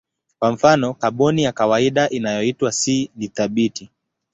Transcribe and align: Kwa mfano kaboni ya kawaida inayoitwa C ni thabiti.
Kwa 0.39 0.51
mfano 0.51 0.93
kaboni 0.93 1.43
ya 1.43 1.51
kawaida 1.51 2.09
inayoitwa 2.09 2.71
C 2.71 3.09
ni 3.15 3.27
thabiti. 3.27 3.89